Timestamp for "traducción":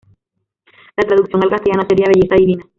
1.05-1.43